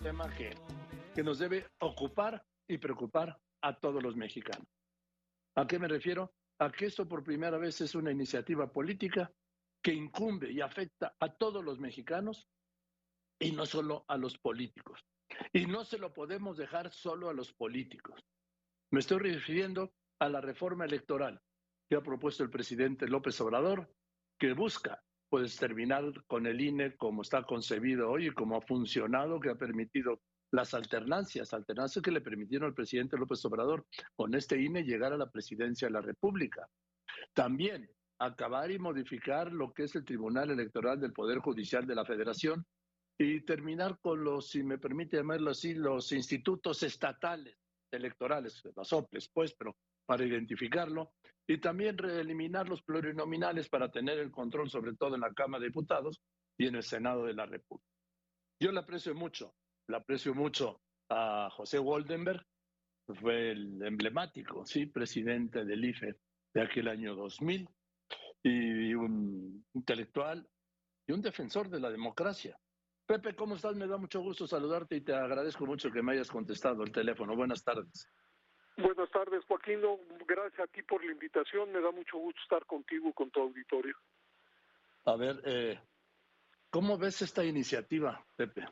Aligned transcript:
tema 0.00 0.34
que, 0.34 0.54
que 1.14 1.22
nos 1.22 1.38
debe 1.38 1.66
ocupar 1.80 2.42
y 2.66 2.78
preocupar 2.78 3.38
a 3.62 3.78
todos 3.78 4.02
los 4.02 4.16
mexicanos. 4.16 4.66
¿A 5.56 5.66
qué 5.66 5.78
me 5.78 5.88
refiero? 5.88 6.32
A 6.58 6.70
que 6.70 6.86
esto 6.86 7.06
por 7.06 7.22
primera 7.22 7.58
vez 7.58 7.80
es 7.80 7.94
una 7.94 8.10
iniciativa 8.10 8.70
política 8.72 9.30
que 9.82 9.92
incumbe 9.92 10.50
y 10.50 10.60
afecta 10.60 11.14
a 11.20 11.28
todos 11.28 11.64
los 11.64 11.78
mexicanos 11.78 12.48
y 13.38 13.52
no 13.52 13.66
solo 13.66 14.04
a 14.08 14.16
los 14.16 14.38
políticos. 14.38 15.04
Y 15.52 15.66
no 15.66 15.84
se 15.84 15.98
lo 15.98 16.12
podemos 16.12 16.56
dejar 16.56 16.92
solo 16.92 17.28
a 17.28 17.34
los 17.34 17.52
políticos. 17.52 18.24
Me 18.90 19.00
estoy 19.00 19.18
refiriendo 19.18 19.92
a 20.18 20.28
la 20.28 20.40
reforma 20.40 20.84
electoral 20.84 21.40
que 21.88 21.96
ha 21.96 22.02
propuesto 22.02 22.42
el 22.42 22.50
presidente 22.50 23.06
López 23.06 23.40
Obrador, 23.40 23.92
que 24.38 24.52
busca 24.52 25.02
pues 25.30 25.56
terminar 25.56 26.12
con 26.26 26.46
el 26.46 26.60
INE 26.60 26.96
como 26.96 27.22
está 27.22 27.44
concebido 27.44 28.10
hoy 28.10 28.26
y 28.26 28.30
como 28.32 28.56
ha 28.56 28.60
funcionado, 28.60 29.38
que 29.38 29.50
ha 29.50 29.54
permitido 29.54 30.20
las 30.50 30.74
alternancias, 30.74 31.54
alternancias 31.54 32.02
que 32.02 32.10
le 32.10 32.20
permitieron 32.20 32.68
al 32.68 32.74
presidente 32.74 33.16
López 33.16 33.44
Obrador 33.44 33.86
con 34.16 34.34
este 34.34 34.60
INE 34.60 34.82
llegar 34.82 35.12
a 35.12 35.16
la 35.16 35.30
presidencia 35.30 35.86
de 35.86 35.92
la 35.92 36.00
República. 36.00 36.68
También 37.32 37.88
acabar 38.18 38.72
y 38.72 38.78
modificar 38.80 39.52
lo 39.52 39.72
que 39.72 39.84
es 39.84 39.94
el 39.94 40.04
Tribunal 40.04 40.50
Electoral 40.50 41.00
del 41.00 41.12
Poder 41.12 41.38
Judicial 41.38 41.86
de 41.86 41.94
la 41.94 42.04
Federación 42.04 42.66
y 43.16 43.42
terminar 43.42 43.98
con 44.00 44.24
los, 44.24 44.50
si 44.50 44.64
me 44.64 44.78
permite 44.78 45.18
llamarlo 45.18 45.52
así, 45.52 45.74
los 45.74 46.10
institutos 46.10 46.82
estatales 46.82 47.56
electorales, 47.92 48.62
los 48.74 48.92
OPLES, 48.92 49.30
pues, 49.32 49.54
pero 49.54 49.76
para 50.06 50.24
identificarlo, 50.24 51.12
y 51.50 51.58
también 51.58 51.98
reeliminar 51.98 52.68
los 52.68 52.80
plurinominales 52.80 53.68
para 53.68 53.90
tener 53.90 54.20
el 54.20 54.30
control, 54.30 54.70
sobre 54.70 54.94
todo 54.94 55.16
en 55.16 55.22
la 55.22 55.34
Cámara 55.34 55.60
de 55.60 55.66
Diputados 55.66 56.22
y 56.56 56.68
en 56.68 56.76
el 56.76 56.84
Senado 56.84 57.24
de 57.24 57.34
la 57.34 57.44
República. 57.44 57.90
Yo 58.60 58.70
le 58.70 58.78
aprecio 58.78 59.16
mucho, 59.16 59.52
le 59.88 59.96
aprecio 59.96 60.32
mucho 60.32 60.80
a 61.08 61.50
José 61.50 61.80
Woldenberg, 61.80 62.46
fue 63.20 63.50
el 63.50 63.82
emblemático, 63.82 64.64
sí, 64.64 64.86
presidente 64.86 65.64
del 65.64 65.84
IFE 65.86 66.14
de 66.54 66.62
aquel 66.62 66.86
año 66.86 67.16
2000, 67.16 67.68
y 68.44 68.94
un 68.94 69.66
intelectual 69.74 70.48
y 71.08 71.12
un 71.12 71.20
defensor 71.20 71.68
de 71.68 71.80
la 71.80 71.90
democracia. 71.90 72.56
Pepe, 73.06 73.34
¿cómo 73.34 73.56
estás? 73.56 73.74
Me 73.74 73.88
da 73.88 73.96
mucho 73.96 74.20
gusto 74.20 74.46
saludarte 74.46 74.94
y 74.94 75.00
te 75.00 75.14
agradezco 75.14 75.66
mucho 75.66 75.90
que 75.90 76.00
me 76.00 76.12
hayas 76.12 76.30
contestado 76.30 76.84
el 76.84 76.92
teléfono. 76.92 77.34
Buenas 77.34 77.64
tardes. 77.64 78.06
Buenas 78.82 79.10
tardes, 79.10 79.44
Joaquín. 79.46 79.80
Gracias 80.26 80.60
a 80.60 80.66
ti 80.66 80.82
por 80.82 81.04
la 81.04 81.12
invitación. 81.12 81.72
Me 81.72 81.80
da 81.80 81.90
mucho 81.90 82.18
gusto 82.18 82.40
estar 82.42 82.64
contigo, 82.66 83.12
con 83.12 83.30
tu 83.30 83.40
auditorio. 83.40 83.96
A 85.04 85.16
ver, 85.16 85.40
eh, 85.44 85.78
¿cómo 86.70 86.98
ves 86.98 87.22
esta 87.22 87.44
iniciativa, 87.44 88.22
Pepe? 88.36 88.66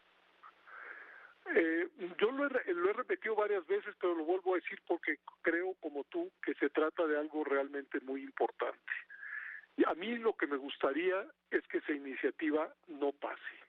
Eh, 1.55 1.89
yo 2.21 2.31
lo 2.31 2.47
he, 2.47 2.75
lo 2.75 2.91
he 2.91 2.93
repetido 2.93 3.35
varias 3.35 3.67
veces, 3.67 3.95
pero 4.01 4.15
lo 4.15 4.25
vuelvo 4.25 4.55
a 4.55 4.57
decir 4.57 4.81
porque 4.87 5.19
creo, 5.43 5.75
como 5.81 6.05
tú, 6.05 6.31
que 6.43 6.55
se 6.55 6.71
trata 6.71 7.07
de 7.07 7.19
algo 7.19 7.45
realmente 7.45 8.01
muy 8.01 8.23
importante. 8.23 8.93
Y 9.77 9.85
a 9.85 9.95
mí 9.95 10.17
lo 10.17 10.35
que 10.37 10.47
me 10.47 10.57
gustaría 10.57 11.27
es 11.51 11.67
que 11.69 11.79
esa 11.79 11.93
iniciativa 11.93 12.75
no 12.89 13.13
pase 13.13 13.68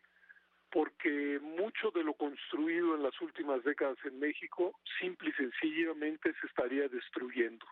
porque 0.71 1.39
mucho 1.41 1.91
de 1.91 2.03
lo 2.03 2.13
construido 2.13 2.95
en 2.95 3.03
las 3.03 3.19
últimas 3.21 3.63
décadas 3.63 3.97
en 4.03 4.19
México 4.19 4.73
simple 4.99 5.29
y 5.29 5.33
sencillamente 5.33 6.33
se 6.39 6.47
estaría 6.47 6.87
destruyendo. 6.87 7.65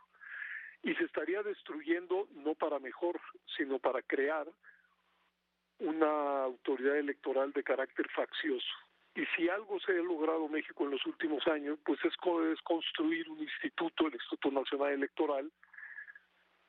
Y 0.83 0.93
se 0.95 1.03
estaría 1.05 1.43
destruyendo 1.43 2.27
no 2.31 2.55
para 2.55 2.79
mejor, 2.79 3.19
sino 3.55 3.79
para 3.79 4.01
crear 4.01 4.47
una 5.79 6.43
autoridad 6.43 6.97
electoral 6.97 7.51
de 7.53 7.63
carácter 7.63 8.07
faccioso. 8.09 8.73
Y 9.15 9.25
si 9.35 9.49
algo 9.49 9.79
se 9.79 9.93
ha 9.93 9.95
logrado 9.95 10.47
México 10.47 10.85
en 10.85 10.91
los 10.91 11.05
últimos 11.05 11.45
años, 11.47 11.79
pues 11.83 11.99
es, 12.05 12.15
construir 12.61 13.29
un 13.29 13.39
instituto, 13.39 14.07
el 14.07 14.13
Instituto 14.13 14.51
Nacional 14.51 14.93
Electoral, 14.93 15.51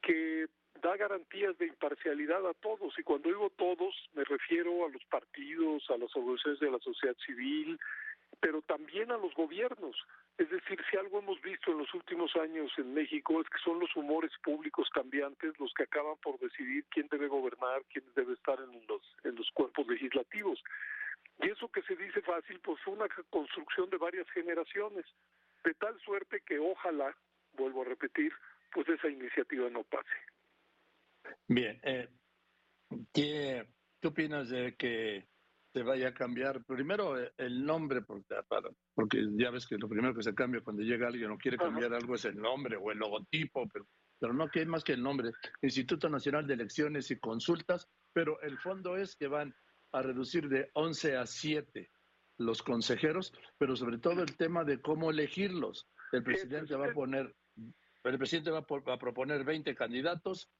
que 0.00 0.46
da 0.80 0.96
garantías 0.96 1.56
de 1.58 1.66
imparcialidad 1.66 2.46
a 2.46 2.54
todos 2.54 2.98
y 2.98 3.02
cuando 3.02 3.28
digo 3.28 3.50
todos 3.50 3.94
me 4.14 4.24
refiero 4.24 4.86
a 4.86 4.88
los 4.88 5.04
partidos, 5.06 5.88
a 5.90 5.96
las 5.96 6.14
organizaciones 6.16 6.60
de 6.60 6.70
la 6.70 6.78
sociedad 6.78 7.16
civil, 7.24 7.78
pero 8.40 8.62
también 8.62 9.10
a 9.10 9.16
los 9.16 9.34
gobiernos. 9.34 9.96
Es 10.36 10.48
decir, 10.50 10.78
si 10.90 10.96
algo 10.96 11.18
hemos 11.18 11.40
visto 11.42 11.72
en 11.72 11.78
los 11.78 11.92
últimos 11.94 12.34
años 12.36 12.70
en 12.78 12.94
México 12.94 13.40
es 13.40 13.48
que 13.48 13.58
son 13.64 13.80
los 13.80 13.94
humores 13.96 14.30
públicos 14.42 14.88
cambiantes 14.92 15.58
los 15.58 15.72
que 15.74 15.84
acaban 15.84 16.16
por 16.18 16.38
decidir 16.38 16.84
quién 16.90 17.08
debe 17.08 17.26
gobernar, 17.26 17.82
quién 17.92 18.04
debe 18.14 18.34
estar 18.34 18.58
en 18.60 18.86
los 18.86 19.02
en 19.24 19.34
los 19.34 19.50
cuerpos 19.52 19.86
legislativos. 19.88 20.62
Y 21.40 21.48
eso 21.50 21.68
que 21.68 21.82
se 21.82 21.96
dice 21.96 22.20
fácil, 22.22 22.58
pues 22.60 22.80
fue 22.82 22.94
una 22.94 23.08
construcción 23.30 23.88
de 23.90 23.96
varias 23.96 24.28
generaciones, 24.30 25.04
de 25.64 25.74
tal 25.74 25.98
suerte 26.00 26.40
que 26.46 26.58
ojalá, 26.58 27.16
vuelvo 27.54 27.82
a 27.82 27.86
repetir, 27.86 28.32
pues 28.72 28.88
esa 28.88 29.08
iniciativa 29.08 29.68
no 29.70 29.84
pase. 29.84 30.16
Bien, 31.46 31.78
eh, 31.82 32.08
¿qué, 33.12 33.66
opinas 34.04 34.48
de 34.48 34.76
que 34.76 35.26
se 35.72 35.82
vaya 35.82 36.08
a 36.08 36.14
cambiar 36.14 36.64
primero 36.64 37.20
eh, 37.20 37.32
el 37.36 37.64
nombre? 37.64 38.02
Porque, 38.02 38.36
porque 38.94 39.26
ya 39.36 39.50
ves 39.50 39.66
que 39.66 39.78
lo 39.78 39.88
primero 39.88 40.14
que 40.14 40.22
se 40.22 40.34
cambia 40.34 40.60
cuando 40.60 40.82
llega 40.82 41.08
alguien 41.08 41.30
o 41.30 41.38
quiere 41.38 41.56
cambiar 41.56 41.94
algo 41.94 42.14
es 42.14 42.24
el 42.24 42.36
nombre 42.36 42.76
o 42.76 42.90
el 42.90 42.98
logotipo, 42.98 43.68
pero, 43.68 43.86
pero 44.18 44.32
no 44.32 44.48
que 44.48 44.60
hay 44.60 44.66
más 44.66 44.84
que 44.84 44.92
el 44.92 45.02
nombre. 45.02 45.30
Instituto 45.62 46.08
Nacional 46.08 46.46
de 46.46 46.54
Elecciones 46.54 47.10
y 47.10 47.18
Consultas, 47.18 47.88
pero 48.12 48.40
el 48.42 48.58
fondo 48.58 48.96
es 48.96 49.16
que 49.16 49.28
van 49.28 49.54
a 49.92 50.02
reducir 50.02 50.48
de 50.48 50.70
11 50.74 51.16
a 51.16 51.26
7 51.26 51.90
los 52.38 52.62
consejeros, 52.62 53.32
pero 53.58 53.76
sobre 53.76 53.98
todo 53.98 54.22
el 54.22 54.36
tema 54.36 54.64
de 54.64 54.80
cómo 54.80 55.10
elegirlos. 55.10 55.88
El 56.12 56.22
presidente 56.22 56.74
va 56.76 56.88
a 56.88 56.92
poner, 56.92 57.34
el 58.04 58.18
presidente 58.18 58.50
va 58.50 58.60
a 58.60 58.98
proponer 58.98 59.44
20 59.44 59.74
candidatos 59.74 60.50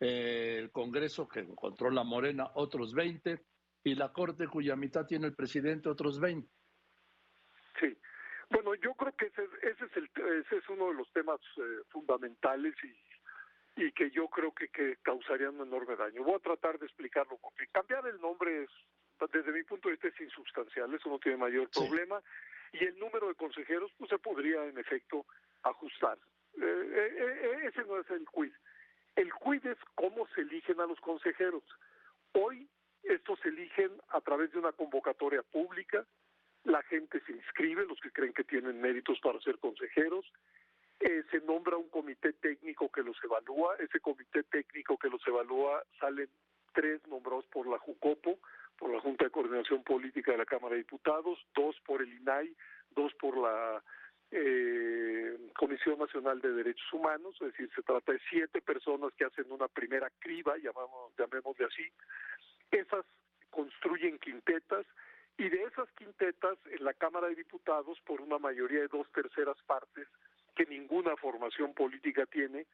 eh, 0.00 0.56
el 0.58 0.70
Congreso 0.70 1.28
que 1.28 1.46
controla 1.54 2.04
Morena 2.04 2.50
otros 2.54 2.94
20 2.94 3.40
y 3.84 3.94
la 3.94 4.12
Corte 4.12 4.46
cuya 4.46 4.76
mitad 4.76 5.06
tiene 5.06 5.26
el 5.26 5.34
presidente 5.34 5.88
otros 5.88 6.20
20. 6.20 6.48
Sí. 7.80 7.96
Bueno, 8.50 8.74
yo 8.76 8.94
creo 8.94 9.12
que 9.16 9.26
ese, 9.26 9.42
ese 9.62 9.84
es, 9.84 9.96
el, 9.96 10.10
ese 10.40 10.56
es 10.56 10.68
uno 10.68 10.88
de 10.88 10.94
los 10.94 11.10
temas 11.12 11.40
eh, 11.56 11.82
fundamentales 11.88 12.74
y, 12.84 13.84
y 13.84 13.92
que 13.92 14.10
yo 14.10 14.28
creo 14.28 14.52
que, 14.52 14.68
que 14.68 14.98
causarían 15.02 15.60
un 15.60 15.68
enorme 15.68 15.96
daño. 15.96 16.22
Voy 16.22 16.34
a 16.34 16.40
tratar 16.40 16.78
de 16.78 16.86
explicarlo 16.86 17.38
porque 17.40 17.66
cambiar 17.68 18.06
el 18.06 18.20
nombre 18.20 18.64
es, 18.64 18.70
desde 19.32 19.52
mi 19.52 19.62
punto 19.64 19.88
de 19.88 19.94
vista, 19.94 20.08
es 20.08 20.20
insustancial, 20.20 20.92
eso 20.94 21.08
no 21.08 21.18
tiene 21.18 21.38
mayor 21.38 21.70
problema 21.70 22.20
y 22.72 22.84
el 22.84 22.98
número 22.98 23.28
de 23.28 23.34
consejeros 23.34 23.90
pues 23.98 24.10
se 24.10 24.18
podría 24.18 24.64
en 24.66 24.78
efecto 24.78 25.26
ajustar. 25.62 26.18
Eh, 26.60 27.62
ese 27.64 27.84
no 27.84 27.98
es 27.98 28.10
el 28.10 28.24
quiz. 28.26 28.52
El 29.16 29.32
quid 29.32 29.66
es 29.66 29.78
cómo 29.94 30.26
se 30.34 30.42
eligen 30.42 30.80
a 30.80 30.86
los 30.86 31.00
consejeros. 31.00 31.62
Hoy 32.32 32.68
estos 33.02 33.38
se 33.40 33.48
eligen 33.48 33.90
a 34.08 34.20
través 34.20 34.52
de 34.52 34.58
una 34.58 34.72
convocatoria 34.72 35.42
pública, 35.42 36.06
la 36.64 36.82
gente 36.82 37.20
se 37.26 37.32
inscribe, 37.32 37.84
los 37.86 38.00
que 38.00 38.12
creen 38.12 38.32
que 38.32 38.44
tienen 38.44 38.80
méritos 38.80 39.18
para 39.20 39.40
ser 39.40 39.58
consejeros, 39.58 40.24
eh, 41.00 41.24
se 41.30 41.40
nombra 41.40 41.76
un 41.76 41.88
comité 41.88 42.32
técnico 42.34 42.90
que 42.90 43.02
los 43.02 43.16
evalúa, 43.24 43.74
ese 43.80 43.98
comité 43.98 44.44
técnico 44.44 44.96
que 44.96 45.10
los 45.10 45.26
evalúa 45.26 45.82
salen 45.98 46.28
tres 46.72 47.04
nombrados 47.08 47.44
por 47.46 47.66
la 47.66 47.78
JUCOPO, 47.78 48.38
por 48.78 48.90
la 48.90 49.00
Junta 49.00 49.24
de 49.24 49.30
Coordinación 49.30 49.82
Política 49.82 50.32
de 50.32 50.38
la 50.38 50.46
Cámara 50.46 50.74
de 50.74 50.82
Diputados, 50.82 51.38
dos 51.54 51.78
por 51.84 52.02
el 52.02 52.12
INAI, 52.14 52.54
dos 52.90 53.12
por 53.14 53.36
la 53.36 53.82
eh, 54.32 55.36
Comisión 55.54 55.98
Nacional 55.98 56.40
de 56.40 56.52
Derechos 56.52 56.92
Humanos, 56.92 57.34
es 57.40 57.52
decir, 57.52 57.70
se 57.74 57.82
trata 57.82 58.12
de 58.12 58.20
siete 58.30 58.62
personas 58.62 59.12
que 59.14 59.24
hacen 59.24 59.50
una 59.52 59.68
primera 59.68 60.10
criba, 60.18 60.56
llamamos, 60.56 61.12
llamémosle 61.18 61.66
así. 61.66 61.86
Esas 62.70 63.04
construyen 63.50 64.18
quintetas 64.18 64.86
y 65.36 65.48
de 65.48 65.62
esas 65.64 65.90
quintetas 65.92 66.58
en 66.70 66.84
la 66.84 66.94
Cámara 66.94 67.28
de 67.28 67.34
Diputados, 67.34 68.00
por 68.06 68.20
una 68.20 68.38
mayoría 68.38 68.80
de 68.80 68.88
dos 68.88 69.06
terceras 69.12 69.56
partes, 69.66 70.08
que 70.54 70.66
ninguna 70.66 71.16
formación 71.16 71.74
política 71.74 72.26
tiene, 72.26 72.66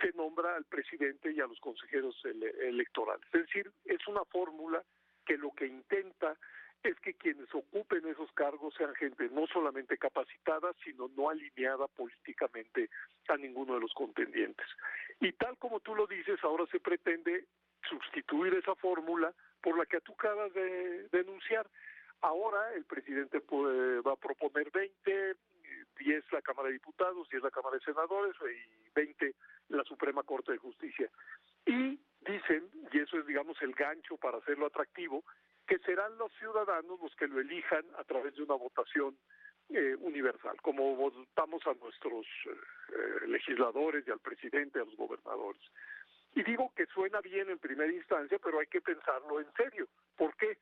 se 0.00 0.12
nombra 0.12 0.56
al 0.56 0.64
presidente 0.64 1.32
y 1.32 1.40
a 1.40 1.46
los 1.46 1.60
consejeros 1.60 2.14
electorales. 2.60 3.26
Es 3.32 3.46
decir, 3.46 3.70
es 3.84 4.06
una 4.06 4.24
fórmula 4.26 4.82
que 5.24 5.36
lo 5.36 5.50
que 5.52 5.66
intenta 5.66 6.36
es 6.82 6.98
que 7.00 7.14
quienes 7.14 7.52
ocupen 7.54 8.06
esos 8.06 8.30
cargos 8.32 8.74
sean 8.74 8.94
gente 8.94 9.28
no 9.30 9.46
solamente 9.46 9.98
capacitada, 9.98 10.72
sino 10.84 11.08
no 11.16 11.30
alineada 11.30 11.88
políticamente 11.88 12.90
a 13.28 13.36
ninguno 13.36 13.74
de 13.74 13.80
los 13.80 13.92
contendientes. 13.94 14.66
Y 15.20 15.32
tal 15.32 15.58
como 15.58 15.80
tú 15.80 15.94
lo 15.94 16.06
dices, 16.06 16.38
ahora 16.42 16.64
se 16.70 16.80
pretende 16.80 17.46
sustituir 17.88 18.54
esa 18.54 18.74
fórmula 18.76 19.32
por 19.62 19.76
la 19.78 19.86
que 19.86 20.00
tú 20.00 20.12
acabas 20.12 20.52
de 20.54 21.08
denunciar. 21.08 21.66
Ahora 22.20 22.72
el 22.74 22.84
presidente 22.84 23.40
va 23.40 24.12
a 24.12 24.16
proponer 24.16 24.70
20, 24.70 25.36
10 25.98 26.32
la 26.32 26.42
Cámara 26.42 26.68
de 26.68 26.74
Diputados, 26.74 27.28
10 27.28 27.42
la 27.42 27.50
Cámara 27.50 27.76
de 27.76 27.84
Senadores 27.84 28.34
y 28.42 28.90
20 28.94 29.34
la 29.68 29.84
Suprema 29.84 30.22
Corte 30.22 30.52
de 30.52 30.58
Justicia. 30.58 31.10
Y 31.64 31.98
dicen, 32.20 32.68
y 32.92 32.98
eso 32.98 33.18
es 33.18 33.26
digamos 33.26 33.60
el 33.62 33.72
gancho 33.72 34.16
para 34.16 34.38
hacerlo 34.38 34.66
atractivo, 34.66 35.24
que 35.66 35.78
serán 35.80 36.16
los 36.18 36.32
ciudadanos 36.34 37.00
los 37.00 37.14
que 37.16 37.26
lo 37.26 37.40
elijan 37.40 37.84
a 37.98 38.04
través 38.04 38.34
de 38.34 38.42
una 38.42 38.54
votación 38.54 39.16
eh, 39.68 39.96
universal, 39.98 40.56
como 40.62 40.94
votamos 40.94 41.66
a 41.66 41.74
nuestros 41.74 42.24
eh, 42.46 43.26
legisladores 43.26 44.06
y 44.06 44.10
al 44.12 44.20
presidente, 44.20 44.78
a 44.78 44.84
los 44.84 44.96
gobernadores. 44.96 45.60
Y 46.34 46.42
digo 46.44 46.72
que 46.76 46.86
suena 46.86 47.20
bien 47.20 47.50
en 47.50 47.58
primera 47.58 47.92
instancia, 47.92 48.38
pero 48.38 48.60
hay 48.60 48.66
que 48.66 48.80
pensarlo 48.80 49.40
en 49.40 49.52
serio. 49.54 49.88
¿Por 50.16 50.36
qué? 50.36 50.58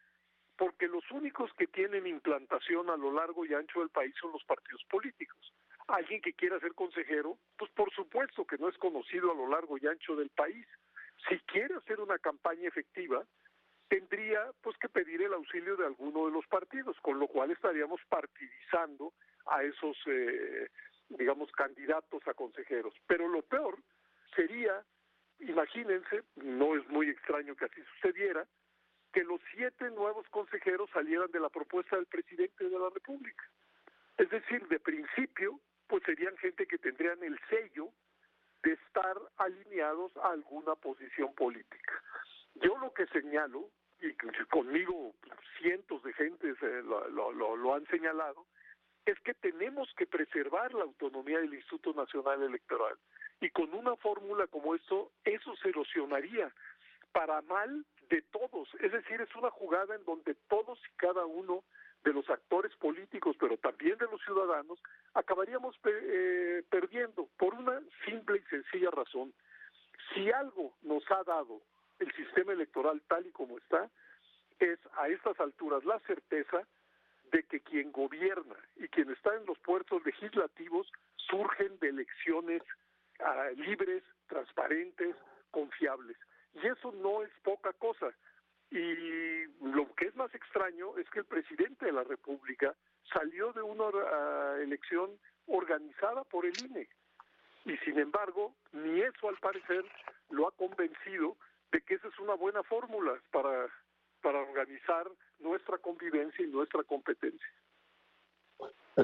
Porque 0.57 0.89
los 0.89 1.05
únicos 1.11 1.53
que 1.59 1.67
tienen 1.67 2.07
implantación 2.07 2.89
a 2.89 2.97
lo 2.97 3.13
largo 3.13 3.45
y 3.45 3.53
ancho 3.53 3.81
del 3.81 3.91
país 3.91 4.15
son 4.21 4.33
los 4.33 4.45
partidos 4.45 4.83
políticos. 4.85 5.53
Alguien 5.89 6.23
que 6.23 6.33
quiera 6.33 6.59
ser 6.61 6.73
consejero, 6.75 7.37
pues 7.59 7.71
por 7.73 7.93
supuesto 7.93 8.47
que 8.47 8.57
no 8.57 8.69
es 8.69 8.79
conocido 8.79 9.33
a 9.33 9.35
lo 9.35 9.49
largo 9.49 9.77
y 9.77 9.87
ancho 9.87 10.17
del 10.17 10.31
país. 10.31 10.67
Si 11.29 11.39
quiere 11.41 11.75
hacer 11.75 12.01
una 12.01 12.19
campaña 12.19 12.69
efectiva, 12.69 13.23
tendría 13.89 14.53
pues 14.63 14.77
que 14.79 14.89
pedir 14.89 15.23
el 15.23 15.35
auxilio 15.35 15.77
de 15.77 15.87
alguno 15.87 16.27
de 16.27 16.33
los 16.33 16.47
partidos, 16.47 16.97
con 17.01 17.19
lo 17.19 17.29
cual 17.29 17.51
estaríamos 17.51 18.01
partidizando 18.09 19.13
a 19.47 19.63
esos, 19.63 19.97
eh, 20.07 20.69
digamos, 21.09 21.51
candidatos 21.53 22.27
a 22.27 22.35
consejeros. 22.35 22.95
Pero 23.07 23.29
lo 23.29 23.43
peor 23.43 23.79
sería, 24.35 24.85
imagínense, 25.41 26.23
no 26.37 26.77
es 26.77 26.89
muy 26.89 27.09
extraño 27.09 27.55
que 27.57 27.67
así 27.67 27.83
sucediera, 27.95 28.47
que 29.13 29.23
los 29.23 29.41
siete 29.55 29.91
nuevos 29.91 30.29
consejeros 30.31 30.91
salieran 30.91 31.31
de 31.31 31.41
la 31.41 31.49
propuesta 31.49 31.97
del 31.97 32.07
presidente 32.07 32.69
de 32.69 32.79
la 32.79 32.91
República. 32.91 33.45
Es 34.19 34.29
decir, 34.31 34.67
de 34.69 34.81
principio, 34.81 35.61
pues 35.87 36.03
serían 36.05 36.37
gente 36.39 36.67
que 36.67 36.79
tendrían 36.79 37.23
el 37.23 37.39
sello 37.49 37.91
de 38.63 38.73
estar 38.73 39.17
alineados 39.37 40.17
a 40.17 40.31
alguna 40.31 40.75
posición 40.75 41.35
política. 41.35 42.03
Yo 42.65 42.79
lo 42.79 42.95
que 42.95 43.07
señalo, 43.09 43.69
y 44.01 44.15
conmigo 44.47 45.15
cientos 45.59 46.03
de 46.03 46.15
gentes 46.15 46.57
lo, 46.63 47.09
lo, 47.11 47.57
lo, 47.57 47.75
han 47.75 47.87
señalado, 47.89 48.47
es 49.05 49.21
que 49.21 49.35
tenemos 49.35 49.93
que 49.99 50.07
preservar 50.07 50.73
la 50.73 50.85
autonomía 50.85 51.41
del 51.41 51.53
Instituto 51.53 51.93
Nacional 51.93 52.43
Electoral. 52.43 52.97
Y 53.43 53.51
con 53.51 53.75
una 53.75 53.97
fórmula 53.97 54.47
como 54.47 54.75
esto, 54.75 55.13
eso 55.25 55.55
se 55.57 55.69
erosionaría 55.69 56.51
para 57.13 57.43
mal 57.43 57.85
de 58.09 58.23
todos. 58.23 58.67
Es 58.81 58.93
decir, 58.93 59.21
es 59.21 59.35
una 59.37 59.51
jugada 59.51 59.95
en 59.95 60.05
donde 60.07 60.35
todos 60.49 60.79
y 60.89 60.97
cada 60.97 61.27
uno 61.27 61.65
de 62.03 62.15
los 62.15 62.29
actores 62.31 62.75
políticos, 62.77 63.37
pero 63.39 63.59
también 63.59 63.99
de 63.99 64.07
los 64.07 64.23
ciudadanos, 64.23 64.79
acabaríamos 65.13 65.79
eh, 65.85 66.63
perdiendo 66.71 67.29
por 67.37 67.53
una 67.55 67.79
simple 68.07 68.39
y 68.39 68.49
sencilla 68.49 68.91
razón. 68.91 69.35
Si 70.15 70.31
algo 70.31 70.73
nos 70.83 71.03
ha 71.11 71.23
dado 71.25 71.61
el 71.99 72.13
sistema 72.13 72.53
electoral 72.53 73.03
tal 73.09 73.27
y 73.27 73.31
como 73.33 73.59
está, 73.59 73.91
es 74.59 74.79
a 74.97 75.09
estas 75.09 75.39
alturas 75.41 75.85
la 75.85 75.99
certeza 76.01 76.67
de 77.33 77.43
que 77.45 77.61
quien 77.61 77.91
gobierna 77.93 78.57
y 78.77 78.89
quien 78.89 79.11
está 79.11 79.35
en 79.35 79.47
los 79.47 79.59
puertos 79.59 80.05
legislativos 80.05 80.91
surgen 81.17 81.79
de 81.81 81.89
elecciones 81.89 82.63
ah, 83.21 83.49
libres, 83.57 84.03
transparentes, 84.29 85.17
confiables. 85.51 86.17
Y 86.55 86.67
eso 86.67 86.93
no 86.93 87.23
es 87.23 87.31
poca 87.43 87.73
cosa. 87.73 88.13
Y 88.71 89.47
lo 89.63 89.93
que 89.95 90.07
es 90.07 90.17
más 90.17 90.35
extraño 90.35 90.97
es 90.99 91.09
que 91.11 91.21
el 91.21 91.25
presidente 91.25 91.87
de 91.87 91.93
la 91.93 92.05
República 92.05 92.75
salió 93.13 93.53
de 93.53 93.63
una 93.63 93.85
ah, 93.87 94.57
elección 94.61 95.11
organizada 95.47 96.25
por 96.25 96.47
el 96.47 96.55
INE. 96.65 96.89
Y 97.65 97.77
sin 97.79 97.99
embargo, 97.99 98.55
ni 98.73 99.01
eso 99.01 99.29
al 99.29 99.37
parecer 99.39 99.85
lo 100.31 100.49
ha 100.49 100.53
convencido 100.53 101.37
de 101.73 101.81
que 101.81 101.95
esa 101.95 102.09
es 102.09 102.19
una 102.19 102.35
buena 102.35 102.63
fórmula 102.63 103.19
para, 103.31 103.69
para 104.21 104.41
organizar 104.41 105.11
nuestra 105.39 105.79
convivencia 105.79 106.45
y 106.45 106.49
nuestra 106.49 106.83
competencia. 106.85 107.49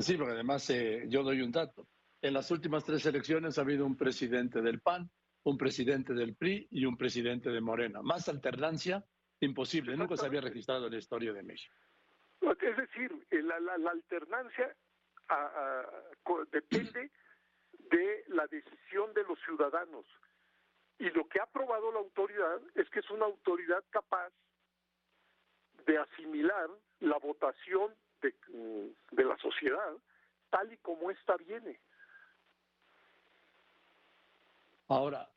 Sí, 0.01 0.17
porque 0.17 0.33
además 0.33 0.69
eh, 0.71 1.05
yo 1.09 1.23
doy 1.23 1.43
un 1.43 1.53
dato. 1.53 1.87
En 2.23 2.35
las 2.35 2.51
últimas 2.51 2.85
tres 2.85 3.05
elecciones 3.07 3.59
ha 3.59 3.63
habido 3.63 3.87
un 3.87 3.97
presidente 3.97 4.61
del 4.61 4.81
PAN, 4.81 5.11
un 5.45 5.57
presidente 5.57 6.15
del 6.15 6.35
PRI 6.35 6.69
y 6.71 6.85
un 6.85 6.97
presidente 6.97 7.51
de 7.51 7.61
Morena. 7.61 8.03
Más 8.03 8.29
alternancia, 8.29 9.05
imposible. 9.41 9.97
Nunca 9.97 10.17
se 10.17 10.27
había 10.27 10.41
registrado 10.41 10.87
en 10.87 10.93
la 10.93 10.99
historia 10.99 11.33
de 11.33 11.43
México. 11.43 11.75
Es 12.41 12.77
decir, 12.77 13.27
eh, 13.31 13.43
la, 13.43 13.59
la, 13.61 13.91
alternancia 13.91 14.75
depende 16.51 17.11
de 17.91 18.25
la 18.29 18.47
decisión 18.47 19.13
de 19.15 19.23
los 19.25 19.39
ciudadanos. 19.45 20.07
Y 20.99 21.11
lo 21.11 21.27
que 21.29 21.41
ha 21.41 21.47
probado 21.47 21.91
la 21.93 22.01
autoridad 22.01 22.61
es 22.75 22.89
que 22.91 23.01
es 23.01 23.11
una 23.11 23.25
autoridad 23.25 23.83
capaz 23.91 24.31
de 25.87 25.99
asimilar 25.99 26.69
la 27.01 27.19
votación 27.19 27.95
de, 28.21 28.35
mm, 28.49 29.17
de 29.17 29.25
la 29.25 29.37
sociedad 29.39 29.97
tal 30.51 30.73
y 30.73 30.77
como 30.79 31.11
ésta 31.11 31.37
viene. 31.37 31.79
Ahora, 34.89 35.29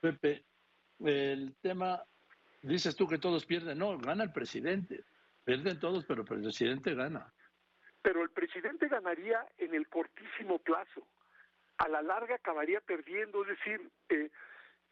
Pepe, 0.00 0.44
el 0.98 1.54
tema, 1.62 2.02
dices 2.62 2.96
tú 2.96 3.06
que 3.06 3.18
todos 3.18 3.46
pierden, 3.46 3.78
no, 3.78 3.96
gana 3.98 4.24
el 4.24 4.32
presidente, 4.32 5.04
pierden 5.44 5.78
todos, 5.78 6.04
pero 6.04 6.22
el 6.22 6.28
presidente 6.28 6.94
gana. 6.94 7.32
Pero 8.02 8.22
el 8.22 8.30
presidente 8.30 8.88
ganaría 8.88 9.46
en 9.58 9.74
el 9.74 9.88
cortísimo 9.88 10.58
plazo, 10.58 11.06
a 11.78 11.88
la 11.88 12.02
larga 12.02 12.34
acabaría 12.34 12.80
perdiendo, 12.80 13.42
es 13.42 13.48
decir, 13.50 13.88
eh, 14.08 14.30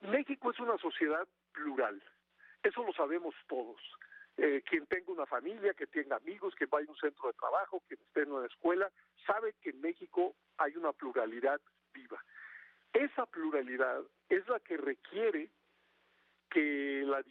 México 0.02 0.52
es 0.52 0.60
una 0.60 0.78
sociedad 0.78 1.26
plural, 1.52 2.00
eso 2.62 2.84
lo 2.84 2.92
sabemos 2.92 3.34
todos. 3.48 3.80
Eh, 4.36 4.62
quien 4.68 4.86
tenga 4.86 5.12
una 5.12 5.26
familia, 5.26 5.74
que 5.74 5.86
tenga 5.86 6.16
amigos, 6.16 6.54
que 6.54 6.66
vaya 6.66 6.86
a 6.88 6.92
un 6.92 6.96
centro 6.98 7.28
de 7.28 7.34
trabajo, 7.34 7.82
que 7.88 7.94
esté 7.94 8.22
en 8.22 8.32
una 8.32 8.46
escuela, 8.46 8.90
sabe 9.26 9.54
que 9.60 9.70
en 9.70 9.80
México 9.80 10.34
hay 10.56 10.76
una 10.76 10.92
pluralidad 10.92 11.60
viva. 11.92 12.22
Esa 12.92 13.26
pluralidad 13.26 14.02
es 14.28 14.46
la 14.48 14.60
que 14.60 14.76
requiere 14.76 15.50
que 16.50 17.04
las 17.06 17.24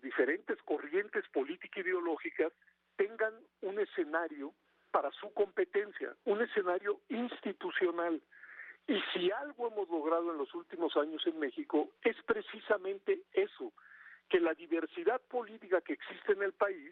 diferentes 0.00 0.60
corrientes 0.62 1.24
políticas 1.28 1.84
ideológicas 1.84 2.52
tengan 2.96 3.34
un 3.60 3.78
escenario 3.78 4.54
para 4.90 5.10
su 5.12 5.32
competencia, 5.32 6.14
un 6.24 6.40
escenario 6.42 7.00
institucional. 7.08 8.22
Y 8.86 9.00
si 9.12 9.30
algo 9.30 9.68
hemos 9.68 9.88
logrado 9.88 10.32
en 10.32 10.38
los 10.38 10.52
últimos 10.54 10.96
años 10.96 11.26
en 11.26 11.38
México 11.38 11.90
es 12.02 12.16
precisamente 12.24 13.22
eso, 13.32 13.72
que 14.32 14.40
la 14.40 14.54
diversidad 14.54 15.20
política 15.28 15.82
que 15.82 15.92
existe 15.92 16.32
en 16.32 16.42
el 16.42 16.54
país 16.54 16.90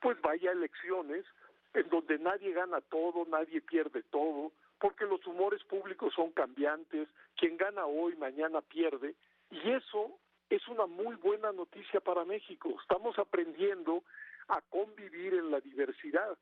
pues 0.00 0.20
vaya 0.22 0.50
a 0.50 0.54
elecciones 0.54 1.24
en 1.72 1.88
donde 1.88 2.18
nadie 2.18 2.52
gana 2.52 2.80
todo, 2.80 3.24
nadie 3.26 3.60
pierde 3.60 4.02
todo, 4.10 4.50
porque 4.80 5.04
los 5.04 5.24
humores 5.24 5.62
públicos 5.62 6.12
son 6.14 6.32
cambiantes, 6.32 7.08
quien 7.36 7.56
gana 7.56 7.86
hoy 7.86 8.16
mañana 8.16 8.60
pierde, 8.60 9.14
y 9.52 9.70
eso 9.70 10.18
es 10.48 10.66
una 10.66 10.86
muy 10.86 11.14
buena 11.14 11.52
noticia 11.52 12.00
para 12.00 12.24
México. 12.24 12.76
Estamos 12.82 13.16
aprendiendo 13.20 14.02
a 14.48 14.60
convivir 14.62 15.34
en 15.34 15.52
la 15.52 15.60
diversidad. 15.60 16.36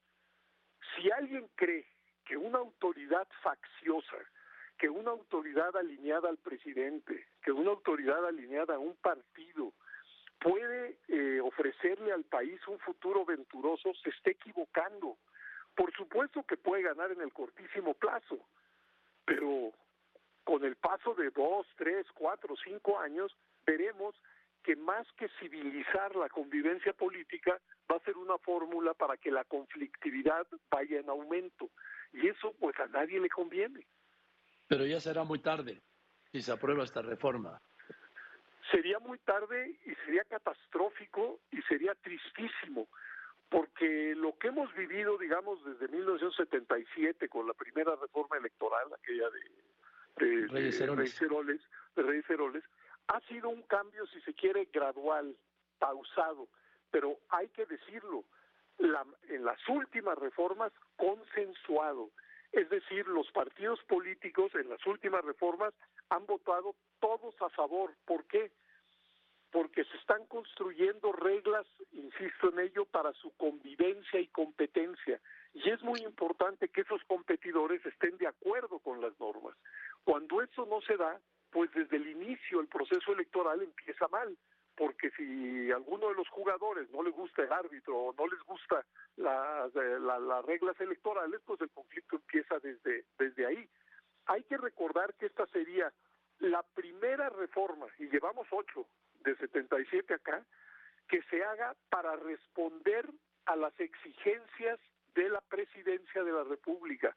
Si 0.96 1.10
alguien 1.10 1.46
cree 1.56 1.84
que 2.24 2.38
una 2.38 2.56
autoridad 2.56 3.28
facciosa, 3.42 4.16
que 4.78 4.88
una 4.88 5.10
autoridad 5.10 5.76
alineada 5.76 6.30
al 6.30 6.38
presidente, 6.38 7.26
que 7.42 7.52
una 7.52 7.72
autoridad 7.72 8.24
alineada 8.26 8.76
a 8.76 8.78
un 8.78 8.96
partido 8.96 9.74
puede 10.40 10.98
eh, 11.08 11.40
ofrecerle 11.40 12.12
al 12.12 12.24
país 12.24 12.60
un 12.68 12.78
futuro 12.78 13.24
venturoso, 13.24 13.92
se 14.02 14.10
está 14.10 14.30
equivocando. 14.30 15.18
Por 15.74 15.92
supuesto 15.94 16.42
que 16.44 16.56
puede 16.56 16.82
ganar 16.82 17.12
en 17.12 17.20
el 17.20 17.32
cortísimo 17.32 17.94
plazo, 17.94 18.38
pero 19.24 19.72
con 20.44 20.64
el 20.64 20.76
paso 20.76 21.14
de 21.14 21.30
dos, 21.30 21.66
tres, 21.76 22.06
cuatro, 22.14 22.54
cinco 22.64 22.98
años, 22.98 23.36
veremos 23.66 24.14
que 24.62 24.76
más 24.76 25.06
que 25.12 25.28
civilizar 25.40 26.14
la 26.16 26.28
convivencia 26.28 26.92
política, 26.92 27.60
va 27.90 27.96
a 27.96 28.04
ser 28.04 28.16
una 28.16 28.38
fórmula 28.38 28.94
para 28.94 29.16
que 29.16 29.30
la 29.30 29.44
conflictividad 29.44 30.46
vaya 30.70 31.00
en 31.00 31.08
aumento. 31.08 31.70
Y 32.12 32.28
eso 32.28 32.54
pues 32.58 32.78
a 32.80 32.86
nadie 32.86 33.20
le 33.20 33.28
conviene. 33.28 33.86
Pero 34.66 34.84
ya 34.84 35.00
será 35.00 35.24
muy 35.24 35.38
tarde 35.38 35.80
si 36.32 36.42
se 36.42 36.52
aprueba 36.52 36.84
esta 36.84 37.02
reforma. 37.02 37.60
Sería 38.70 38.98
muy 38.98 39.18
tarde 39.18 39.76
y 39.86 39.94
sería 40.04 40.24
catastrófico 40.24 41.40
y 41.50 41.62
sería 41.62 41.94
tristísimo, 41.94 42.88
porque 43.48 44.14
lo 44.14 44.36
que 44.38 44.48
hemos 44.48 44.74
vivido, 44.74 45.16
digamos, 45.16 45.64
desde 45.64 45.88
1977 45.88 47.28
con 47.28 47.46
la 47.46 47.54
primera 47.54 47.96
reforma 47.96 48.36
electoral, 48.36 48.88
aquella 48.92 49.30
de, 49.30 50.26
de, 50.26 50.46
Reyes, 50.48 50.80
Heroles. 50.80 51.18
de 51.96 52.02
Reyes 52.02 52.28
Heroles, 52.28 52.64
ha 53.08 53.20
sido 53.20 53.48
un 53.48 53.62
cambio, 53.62 54.06
si 54.08 54.20
se 54.20 54.34
quiere, 54.34 54.68
gradual, 54.70 55.34
pausado, 55.78 56.48
pero 56.90 57.18
hay 57.30 57.48
que 57.48 57.64
decirlo, 57.64 58.24
la, 58.78 59.04
en 59.28 59.44
las 59.44 59.58
últimas 59.68 60.18
reformas 60.18 60.72
consensuado. 60.96 62.10
Es 62.52 62.68
decir, 62.70 63.06
los 63.08 63.30
partidos 63.30 63.80
políticos 63.84 64.52
en 64.54 64.68
las 64.68 64.84
últimas 64.86 65.24
reformas 65.24 65.74
han 66.08 66.26
votado 66.26 66.74
todos 67.00 67.34
a 67.42 67.48
favor. 67.50 67.94
¿Por 68.04 68.24
qué? 68.26 68.50
porque 69.50 69.84
se 69.84 69.96
están 69.96 70.26
construyendo 70.26 71.12
reglas, 71.12 71.66
insisto 71.92 72.50
en 72.50 72.60
ello, 72.60 72.84
para 72.84 73.12
su 73.14 73.30
convivencia 73.36 74.20
y 74.20 74.26
competencia. 74.28 75.20
Y 75.54 75.70
es 75.70 75.82
muy 75.82 76.00
importante 76.00 76.68
que 76.68 76.82
esos 76.82 77.02
competidores 77.04 77.84
estén 77.86 78.18
de 78.18 78.26
acuerdo 78.26 78.78
con 78.80 79.00
las 79.00 79.18
normas. 79.18 79.56
Cuando 80.04 80.42
eso 80.42 80.66
no 80.66 80.80
se 80.82 80.96
da, 80.96 81.18
pues 81.50 81.70
desde 81.72 81.96
el 81.96 82.08
inicio 82.08 82.60
el 82.60 82.68
proceso 82.68 83.12
electoral 83.12 83.62
empieza 83.62 84.06
mal, 84.08 84.36
porque 84.78 85.10
si 85.10 85.72
alguno 85.72 86.08
de 86.08 86.14
los 86.14 86.28
jugadores 86.28 86.88
no 86.92 87.02
le 87.02 87.10
gusta 87.10 87.42
el 87.42 87.52
árbitro 87.52 87.98
o 87.98 88.14
no 88.16 88.28
les 88.28 88.40
gusta 88.44 88.86
las, 89.16 89.74
eh, 89.74 89.98
las 89.98 90.44
reglas 90.44 90.80
electorales, 90.80 91.40
pues 91.44 91.60
el 91.60 91.70
conflicto 91.70 92.14
empieza 92.14 92.60
desde, 92.60 93.04
desde 93.18 93.44
ahí. 93.44 93.68
Hay 94.26 94.44
que 94.44 94.56
recordar 94.56 95.14
que 95.14 95.26
esta 95.26 95.46
sería 95.48 95.92
la 96.38 96.62
primera 96.62 97.28
reforma, 97.28 97.86
y 97.98 98.08
llevamos 98.08 98.46
ocho 98.52 98.86
de 99.24 99.34
77 99.34 100.14
acá, 100.14 100.46
que 101.08 101.22
se 101.22 101.42
haga 101.42 101.74
para 101.90 102.14
responder 102.14 103.04
a 103.46 103.56
las 103.56 103.78
exigencias 103.80 104.78
de 105.16 105.28
la 105.28 105.40
presidencia 105.40 106.22
de 106.22 106.30
la 106.30 106.44
República. 106.44 107.16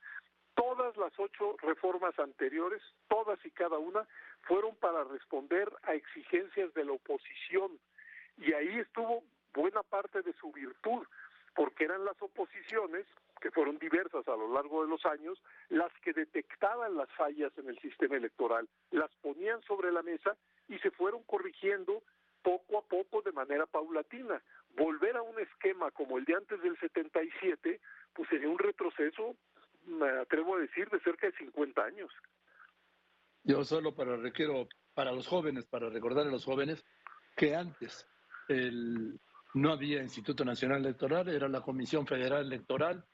Todas 0.56 0.96
las 0.98 1.12
ocho 1.18 1.56
reformas 1.62 2.18
anteriores, 2.20 2.82
todas 3.08 3.44
y 3.46 3.52
cada 3.52 3.78
una, 3.78 4.08
fueron 4.42 4.76
para 4.76 5.04
responder 5.06 5.72
a 5.84 5.94
exigencias 5.94 6.74
de 6.74 6.86
la 6.86 6.94
oposición. 6.94 7.80
Y 8.38 8.54
ahí 8.54 8.80
estuvo 8.80 9.24
buena 9.54 9.84
parte 9.84 10.22
de 10.22 10.34
su 10.34 10.52
virtud, 10.52 11.06
porque 11.56 11.86
eran 11.86 12.06
las 12.06 12.22
oposiciones, 12.22 13.06
que 13.42 13.52
fueron 13.52 13.80
diversas 13.80 14.28
a 14.28 14.36
lo 14.36 14.54
largo 14.54 14.84
de 14.84 14.90
los 14.90 15.06
años, 15.06 15.42
las 15.70 15.92
que 16.04 16.14
detectaban 16.14 16.96
las 16.96 17.10
fallas 17.14 17.52
en 17.58 17.70
el 17.70 17.80
sistema 17.80 18.16
electoral, 18.16 18.70
las 18.92 19.10
ponían 19.16 19.62
sobre 19.64 19.92
la 19.92 20.04
mesa 20.04 20.38
y 20.70 20.78
se 20.80 20.92
fueron 20.92 21.24
corrigiendo 21.24 22.04
poco 22.44 22.78
a 22.78 22.82
poco 22.84 23.22
de 23.22 23.32
manera 23.32 23.66
paulatina. 23.66 24.42
Volver 24.76 25.18
a 25.18 25.22
un 25.22 25.40
esquema 25.40 25.92
como 25.92 26.18
el 26.18 26.26
de 26.26 26.36
antes 26.36 26.62
del 26.62 26.78
77, 26.80 27.80
pues 28.14 28.30
sería 28.30 28.50
un 28.50 28.60
retroceso, 28.60 29.36
me 29.86 30.10
atrevo 30.10 30.56
a 30.56 30.60
decir, 30.60 30.90
de 30.90 31.00
cerca 31.00 31.28
de 31.28 31.38
50 31.38 31.84
años. 31.84 32.12
Yo 33.44 33.64
solo 33.64 33.96
para 33.96 34.18
requiero 34.18 34.68
para 34.94 35.12
los 35.12 35.28
jóvenes, 35.28 35.66
para 35.66 35.90
recordar 35.90 36.28
a 36.28 36.32
los 36.32 36.46
jóvenes 36.46 36.86
que 37.36 37.56
antes 37.56 38.08
el, 38.48 39.20
no 39.54 39.72
había 39.72 40.02
Instituto 40.02 40.46
Nacional 40.46 40.86
Electoral, 40.86 41.30
era 41.30 41.48
la 41.48 41.62
Comisión 41.62 42.06
Federal 42.06 42.46
Electoral 42.46 43.06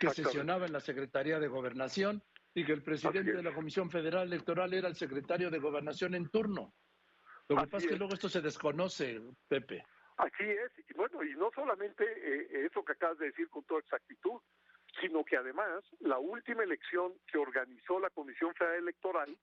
que 0.00 0.10
sesionaba 0.10 0.66
en 0.66 0.72
la 0.72 0.80
Secretaría 0.80 1.38
de 1.38 1.48
Gobernación 1.48 2.22
y 2.54 2.64
que 2.64 2.72
el 2.72 2.82
presidente 2.82 3.32
de 3.32 3.42
la 3.42 3.54
Comisión 3.54 3.90
Federal 3.90 4.26
Electoral 4.26 4.72
era 4.74 4.88
el 4.88 4.96
secretario 4.96 5.50
de 5.50 5.58
Gobernación 5.58 6.14
en 6.14 6.28
turno. 6.30 6.72
Lo 7.48 7.56
que 7.56 7.66
pasa 7.66 7.84
es 7.84 7.86
que 7.86 7.96
luego 7.96 8.14
esto 8.14 8.28
se 8.28 8.40
desconoce, 8.40 9.20
Pepe. 9.46 9.84
Así 10.16 10.44
es, 10.44 10.72
y 10.88 10.94
bueno, 10.94 11.22
y 11.22 11.34
no 11.34 11.50
solamente 11.54 12.04
eh, 12.04 12.66
eso 12.66 12.82
que 12.82 12.92
acabas 12.92 13.18
de 13.18 13.26
decir 13.26 13.48
con 13.50 13.62
toda 13.64 13.80
exactitud, 13.80 14.40
sino 15.00 15.24
que 15.24 15.36
además 15.36 15.84
la 16.00 16.18
última 16.18 16.62
elección 16.62 17.12
que 17.26 17.38
organizó 17.38 18.00
la 18.00 18.10
Comisión 18.10 18.54
Federal 18.54 18.78
Electoral 18.78 19.36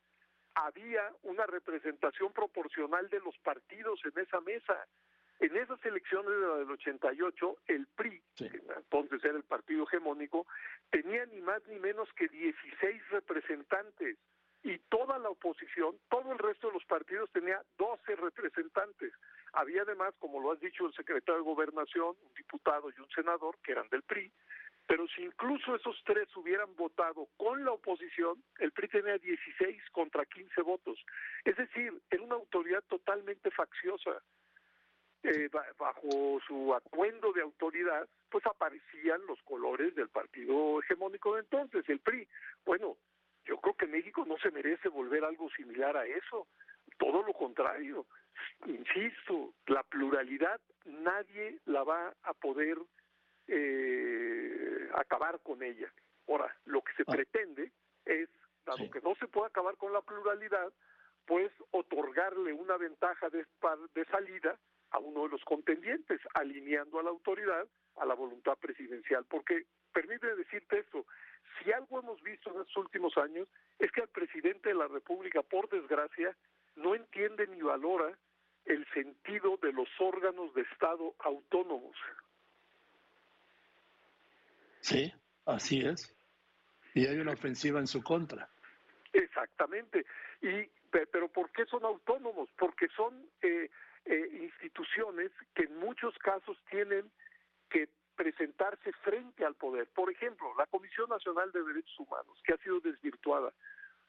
había 0.55 1.11
una 1.23 1.45
representación 1.45 2.31
proporcional 2.31 3.09
de 3.09 3.19
los 3.19 3.37
partidos 3.39 3.99
en 4.05 4.21
esa 4.21 4.39
mesa. 4.41 4.87
En 5.39 5.57
esas 5.57 5.83
elecciones 5.83 6.29
de 6.29 6.47
la 6.47 6.57
del 6.57 6.71
88, 6.71 7.57
el 7.67 7.87
PRI, 7.87 8.21
que 8.37 8.61
entonces 8.77 9.23
era 9.23 9.35
el 9.35 9.43
partido 9.43 9.83
hegemónico, 9.83 10.45
tenía 10.89 11.25
ni 11.25 11.41
más 11.41 11.65
ni 11.67 11.79
menos 11.79 12.07
que 12.13 12.27
16 12.27 13.09
representantes 13.09 14.17
y 14.63 14.77
toda 14.89 15.19
la 15.19 15.29
oposición, 15.29 15.97
todo 16.09 16.31
el 16.31 16.39
resto 16.39 16.67
de 16.67 16.73
los 16.73 16.85
partidos 16.85 17.29
tenía 17.31 17.61
12 17.77 18.15
representantes. 18.15 19.11
Había 19.51 19.81
además, 19.81 20.13
como 20.19 20.39
lo 20.39 20.53
has 20.53 20.59
dicho, 20.61 20.85
el 20.85 20.93
secretario 20.93 21.41
de 21.41 21.49
Gobernación, 21.49 22.15
un 22.25 22.33
diputado 22.35 22.89
y 22.89 23.01
un 23.01 23.09
senador 23.09 23.57
que 23.61 23.73
eran 23.73 23.89
del 23.89 24.03
PRI, 24.03 24.31
pero 24.87 25.07
si 25.07 25.23
incluso 25.23 25.75
esos 25.75 26.01
tres 26.05 26.27
hubieran 26.35 26.75
votado 26.75 27.27
con 27.37 27.63
la 27.63 27.71
oposición, 27.71 28.43
el 28.59 28.71
PRI 28.71 28.87
tenía 28.89 29.17
16 29.17 29.81
contra 29.91 30.25
15 30.25 30.61
votos. 30.61 30.99
Es 31.45 31.55
decir, 31.55 31.93
era 32.09 32.23
una 32.23 32.35
autoridad 32.35 32.83
totalmente 32.89 33.49
facciosa. 33.51 34.21
Eh, 35.23 35.49
bajo 35.79 36.41
su 36.45 36.73
atuendo 36.75 37.31
de 37.31 37.41
autoridad, 37.41 38.09
pues 38.29 38.45
aparecían 38.45 39.25
los 39.25 39.41
colores 39.43 39.95
del 39.95 40.09
partido 40.09 40.81
hegemónico 40.81 41.35
de 41.35 41.41
entonces, 41.41 41.87
el 41.87 41.99
PRI. 41.99 42.27
Bueno, 42.65 42.97
yo 43.45 43.57
creo 43.57 43.75
que 43.75 43.87
México 43.87 44.25
no 44.27 44.37
se 44.39 44.51
merece 44.51 44.89
volver 44.89 45.23
algo 45.23 45.49
similar 45.51 45.95
a 45.95 46.05
eso, 46.05 46.47
todo 46.97 47.23
lo 47.23 47.31
contrario. 47.31 48.05
Insisto, 48.65 49.53
la 49.67 49.83
pluralidad 49.83 50.59
nadie 50.85 51.59
la 51.65 51.83
va 51.83 52.13
a 52.23 52.33
poder 52.33 52.77
eh, 53.47 54.32
acabar 54.99 55.39
con 55.41 55.63
ella. 55.63 55.91
Ahora, 56.27 56.55
lo 56.65 56.81
que 56.81 56.93
se 56.93 57.03
ah. 57.07 57.11
pretende 57.11 57.71
es, 58.05 58.29
dado 58.65 58.89
que 58.89 59.01
no 59.01 59.15
se 59.15 59.27
puede 59.27 59.47
acabar 59.47 59.75
con 59.77 59.93
la 59.93 60.01
pluralidad, 60.01 60.71
pues 61.25 61.51
otorgarle 61.71 62.53
una 62.53 62.77
ventaja 62.77 63.29
de, 63.29 63.45
de 63.93 64.05
salida 64.05 64.57
a 64.91 64.99
uno 64.99 65.23
de 65.23 65.29
los 65.29 65.43
contendientes, 65.43 66.21
alineando 66.33 66.99
a 66.99 67.03
la 67.03 67.09
autoridad 67.09 67.67
a 67.97 68.05
la 68.05 68.13
voluntad 68.15 68.57
presidencial. 68.57 69.25
Porque, 69.25 69.65
permíteme 69.91 70.35
decirte 70.35 70.79
esto, 70.79 71.05
si 71.57 71.71
algo 71.71 71.99
hemos 71.99 72.21
visto 72.21 72.51
en 72.51 72.61
estos 72.61 72.77
últimos 72.77 73.17
años 73.17 73.47
es 73.79 73.91
que 73.91 74.01
el 74.01 74.09
presidente 74.09 74.69
de 74.69 74.75
la 74.75 74.87
República, 74.87 75.41
por 75.41 75.69
desgracia, 75.69 76.35
no 76.75 76.95
entiende 76.95 77.47
ni 77.47 77.61
valora 77.61 78.17
el 78.65 78.85
sentido 78.93 79.57
de 79.57 79.73
los 79.73 79.89
órganos 79.99 80.53
de 80.53 80.61
Estado 80.61 81.13
autónomos. 81.19 81.95
Sí, 84.83 85.13
así 85.45 85.79
es. 85.79 86.13
Y 86.93 87.07
hay 87.07 87.17
una 87.17 87.31
ofensiva 87.31 87.79
en 87.79 87.87
su 87.87 88.03
contra. 88.03 88.49
Exactamente. 89.13 90.05
Y 90.41 90.69
pero 91.09 91.29
¿por 91.29 91.49
qué 91.51 91.65
son 91.65 91.85
autónomos? 91.85 92.49
Porque 92.57 92.87
son 92.89 93.27
eh, 93.41 93.69
eh, 94.05 94.29
instituciones 94.41 95.31
que 95.55 95.63
en 95.63 95.79
muchos 95.79 96.15
casos 96.19 96.57
tienen 96.69 97.09
que 97.69 97.87
presentarse 98.15 98.91
frente 99.03 99.45
al 99.45 99.55
poder. 99.55 99.87
Por 99.87 100.11
ejemplo, 100.11 100.53
la 100.57 100.67
Comisión 100.67 101.09
Nacional 101.09 101.51
de 101.53 101.63
Derechos 101.63 101.99
Humanos, 101.99 102.37
que 102.43 102.53
ha 102.53 102.57
sido 102.57 102.79
desvirtuada. 102.81 103.53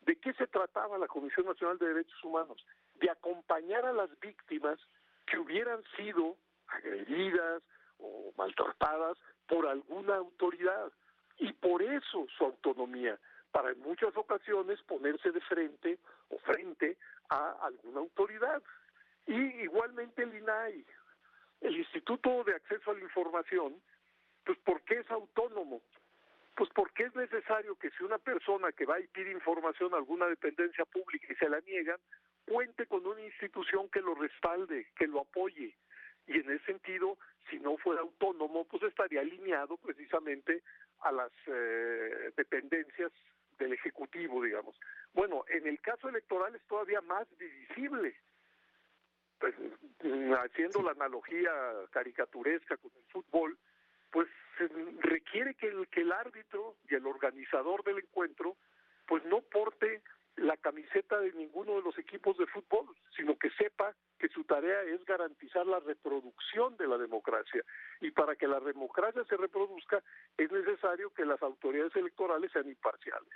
¿De 0.01 0.17
qué 0.17 0.35
se 0.35 0.49
trataba 0.49 0.99
la 0.99 1.07
Comisión 1.07 1.47
Nacional 1.47 1.79
de 1.79 1.89
Derechos 1.89 2.23
Humanos? 2.25 2.67
De 2.97 3.09
acompañar 3.09 3.87
a 3.87 3.93
las 3.93 4.11
víctimas 4.19 4.79
que 5.25 5.39
hubieran 5.39 5.83
sido 5.97 6.37
agredidas 6.67 7.63
o 7.99 8.33
maltratadas 8.37 9.19
por 9.47 9.67
alguna 9.67 10.17
autoridad. 10.17 10.93
Y 11.39 11.53
por 11.53 11.83
eso 11.83 12.27
su 12.37 12.45
autonomía, 12.45 13.19
para 13.51 13.71
en 13.71 13.81
muchas 13.81 14.17
ocasiones 14.17 14.81
ponerse 14.83 15.31
de 15.31 15.41
frente 15.43 15.99
o 16.29 16.39
frente 16.39 16.97
a 17.29 17.53
alguna 17.63 18.01
autoridad. 18.01 18.63
Y 19.27 19.35
igualmente 19.63 20.23
el 20.23 20.35
INAI, 20.35 20.85
el 21.61 21.77
Instituto 21.77 22.45
de 22.45 22.55
Acceso 22.55 22.91
a 22.91 22.95
la 22.95 23.01
Información, 23.01 23.81
pues 24.45 24.59
¿por 24.59 24.83
qué 24.83 24.99
es 24.99 25.11
autónomo? 25.11 25.81
Pues 26.55 26.71
porque 26.75 27.05
es 27.05 27.15
necesario 27.17 27.77
que 27.77 27.91
si 27.91 28.05
una 28.05 28.19
persona 28.19 28.71
que 28.73 28.85
va 28.85 29.01
y 29.01 29.09
pide 29.09 29.33
información 29.33 29.93
a 29.95 29.97
alguna 29.97 30.27
dependencia 30.27 30.85
pública 30.85 31.27
y 31.33 31.37
se 31.37 31.49
la 31.49 31.61
niegan, 31.61 31.99
cuente 32.47 32.87
con 32.87 33.07
una 33.07 33.23
institución 33.23 33.89
que 33.89 34.01
lo 34.01 34.15
respalde, 34.15 34.89
que 34.97 35.07
lo 35.07 35.21
apoye. 35.21 35.75
Y 36.27 36.41
en 36.41 36.51
ese 36.51 36.65
sentido, 36.65 37.19
si 37.51 37.59
no 37.59 37.77
fuera 37.77 38.01
autónomo, 38.01 38.65
pues 38.65 38.83
estaría 38.85 39.21
alineado 39.21 39.77
precisamente 39.77 40.63
a 41.01 41.13
las 41.13 41.33
eh, 41.47 42.33
dependencias 42.37 43.13
del 43.59 43.73
Ejecutivo, 43.73 44.43
digamos. 44.43 44.79
Bueno, 45.13 45.45
en 45.49 45.67
el 45.67 45.81
caso 45.81 46.09
electoral 46.09 46.55
es 46.55 46.63
todavía 46.67 47.01
más 47.03 47.27
visible. 47.37 48.17
Pues, 49.39 49.55
haciendo 50.45 50.83
la 50.83 50.93
analogía 50.93 51.51
caricaturesca 51.91 52.77
con 52.77 52.91
el 52.97 53.05
fútbol, 53.11 53.59
pues 54.11 54.29
requiere 55.01 55.55
que 55.55 55.67
el, 55.67 55.89
que 55.89 56.03
el 56.03 56.13
árbitro 56.13 56.77
y 56.89 56.95
el 56.95 57.07
organizador 57.07 57.83
del 57.83 57.99
encuentro 57.99 58.57
pues 59.07 59.25
no 59.25 59.41
porte 59.43 60.03
la 60.37 60.57
camiseta 60.57 61.21
de 61.21 61.33
ninguno 61.33 61.77
de 61.77 61.83
los 61.83 61.97
equipos 61.99 62.37
de 62.37 62.47
fútbol, 62.47 62.87
sino 63.17 63.37
que 63.39 63.51
sepa 63.51 63.95
que 64.19 64.29
su 64.29 64.45
tarea 64.45 64.83
es 64.83 65.05
garantizar 65.05 65.67
la 65.67 65.81
reproducción 65.81 66.77
de 66.77 66.89
la 66.89 66.99
democracia. 66.99 67.63
Y 68.01 68.11
para 68.11 68.35
que 68.37 68.49
la 68.49 68.61
democracia 68.61 69.25
se 69.29 69.37
reproduzca 69.37 70.03
es 70.37 70.51
necesario 70.51 71.11
que 71.11 71.25
las 71.25 71.43
autoridades 71.43 71.95
electorales 71.97 72.51
sean 72.53 72.69
imparciales. 72.69 73.33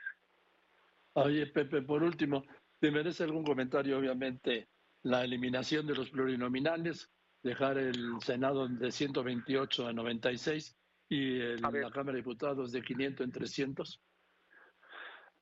Oye, 1.14 1.47
Pepe, 1.47 1.83
por 1.83 2.02
último, 2.02 2.45
¿te 2.78 2.90
merece 2.90 3.25
algún 3.25 3.45
comentario, 3.45 3.99
obviamente, 3.99 4.69
la 5.02 5.25
eliminación 5.25 5.87
de 5.87 5.95
los 5.95 6.11
plurinominales? 6.11 7.11
dejar 7.43 7.78
el 7.78 8.21
Senado 8.21 8.69
de 8.69 8.90
128 8.90 9.87
a 9.87 9.93
96 9.93 10.76
y 11.09 11.38
la 11.38 11.71
Cámara 11.90 12.12
de 12.12 12.19
Diputados 12.19 12.73
de 12.73 12.83
500 12.83 13.25
en 13.25 13.33
300? 13.33 14.00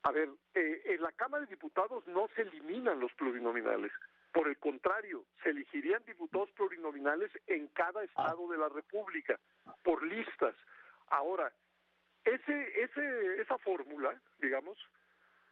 A 0.06 0.12
ver, 0.12 0.28
eh, 0.54 0.82
en 0.84 1.02
la 1.02 1.10
Cámara 1.10 1.42
de 1.44 1.50
Diputados 1.50 2.06
no 2.06 2.28
se 2.36 2.42
eliminan 2.42 3.00
los 3.00 3.12
plurinominales, 3.14 3.90
Por 4.32 4.46
el 4.46 4.56
contrario, 4.58 5.24
se 5.42 5.50
elegirían 5.50 6.04
diputados 6.04 6.48
plurinominales 6.52 7.32
en 7.48 7.66
cada 7.68 8.04
estado 8.04 8.46
de 8.48 8.56
la 8.56 8.68
República, 8.68 9.36
por 9.82 10.04
listas. 10.04 10.54
Ahora, 11.08 11.52
ese, 12.24 12.82
ese, 12.82 13.40
esa 13.40 13.58
fórmula, 13.58 14.14
digamos, 14.38 14.78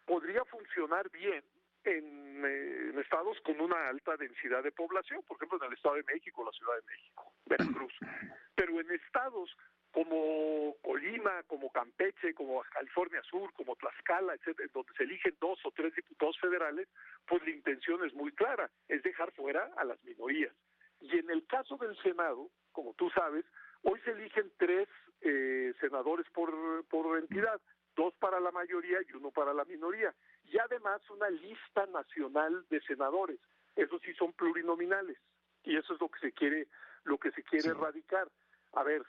podría 0.04 0.44
funcionar 0.44 1.10
bien 1.10 1.42
en, 1.82 2.44
eh, 2.44 2.90
en, 2.90 2.98
estados 3.00 3.40
con 3.40 3.60
una 3.60 3.88
alta 3.88 4.16
densidad 4.16 4.62
de 4.62 4.70
población, 4.70 5.24
por 5.26 5.36
ejemplo 5.36 5.58
en 5.58 5.66
el 5.66 5.76
Estado 5.76 5.96
de 5.96 6.04
México, 6.04 6.44
la 6.44 6.52
Ciudad 6.52 6.76
de 6.76 6.92
México, 6.92 7.32
Veracruz. 7.46 7.92
Pero 8.54 8.80
en 8.80 8.88
estados 8.92 9.56
como 9.94 10.74
Colima, 10.82 11.44
como 11.44 11.70
Campeche, 11.70 12.34
como 12.34 12.60
California 12.64 13.22
Sur, 13.22 13.52
como 13.52 13.76
Tlaxcala, 13.76 14.34
etcétera, 14.34 14.68
donde 14.74 14.92
se 14.94 15.04
eligen 15.04 15.36
dos 15.40 15.60
o 15.64 15.70
tres 15.70 15.94
diputados 15.94 16.36
federales, 16.40 16.88
pues 17.28 17.40
la 17.44 17.50
intención 17.50 18.04
es 18.04 18.12
muy 18.12 18.32
clara, 18.32 18.68
es 18.88 19.04
dejar 19.04 19.30
fuera 19.34 19.70
a 19.76 19.84
las 19.84 20.02
minorías. 20.02 20.52
Y 21.00 21.16
en 21.16 21.30
el 21.30 21.46
caso 21.46 21.76
del 21.76 21.96
Senado, 22.02 22.50
como 22.72 22.94
tú 22.94 23.08
sabes, 23.10 23.44
hoy 23.82 24.00
se 24.00 24.10
eligen 24.10 24.50
tres 24.56 24.88
eh, 25.20 25.72
senadores 25.80 26.26
por, 26.30 26.84
por 26.86 27.16
entidad, 27.16 27.60
dos 27.94 28.12
para 28.14 28.40
la 28.40 28.50
mayoría 28.50 28.98
y 29.08 29.12
uno 29.12 29.30
para 29.30 29.54
la 29.54 29.64
minoría, 29.64 30.12
y 30.42 30.58
además 30.58 31.08
una 31.08 31.30
lista 31.30 31.86
nacional 31.86 32.66
de 32.68 32.80
senadores. 32.80 33.38
Esos 33.76 34.02
sí 34.02 34.12
son 34.14 34.32
plurinominales, 34.32 35.18
y 35.62 35.76
eso 35.76 35.94
es 35.94 36.00
lo 36.00 36.08
que 36.08 36.18
se 36.18 36.32
quiere, 36.32 36.66
lo 37.04 37.16
que 37.16 37.30
se 37.30 37.44
quiere 37.44 37.62
sí. 37.62 37.70
erradicar. 37.70 38.28
A 38.72 38.82
ver, 38.82 39.04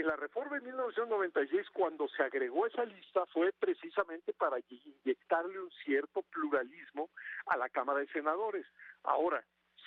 en 0.00 0.06
la 0.06 0.16
reforma 0.16 0.56
de 0.56 0.66
1996, 0.66 1.68
cuando 1.72 2.08
se 2.08 2.22
agregó 2.22 2.66
esa 2.66 2.84
lista, 2.84 3.24
fue 3.26 3.52
precisamente 3.52 4.32
para 4.32 4.58
inyectarle 4.68 5.60
un 5.60 5.70
cierto 5.84 6.22
pluralismo 6.22 7.10
a 7.46 7.56
la 7.56 7.68
Cámara 7.68 8.00
de 8.00 8.08
Senadores. 8.08 8.66
Ahora, 9.02 9.44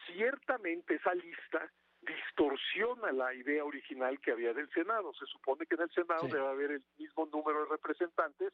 ciertamente 0.08 0.96
esa 0.96 1.14
lista 1.14 1.72
distorsiona 2.02 3.12
la 3.12 3.34
idea 3.34 3.64
original 3.64 4.20
que 4.20 4.32
había 4.32 4.54
del 4.54 4.70
Senado. 4.72 5.14
Se 5.14 5.26
supone 5.26 5.66
que 5.66 5.76
en 5.76 5.82
el 5.82 5.92
Senado 5.92 6.22
sí. 6.22 6.32
debe 6.32 6.48
haber 6.48 6.72
el 6.72 6.84
mismo 6.98 7.26
número 7.28 7.64
de 7.64 7.70
representantes, 7.70 8.54